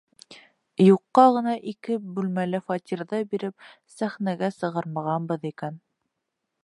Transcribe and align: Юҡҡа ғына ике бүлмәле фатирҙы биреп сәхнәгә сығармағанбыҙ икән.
Юҡҡа 0.83 1.25
ғына 1.35 1.51
ике 1.71 1.97
бүлмәле 2.15 2.61
фатирҙы 2.71 3.21
биреп 3.35 3.69
сәхнәгә 3.99 4.51
сығармағанбыҙ 4.57 5.47
икән. 5.55 5.79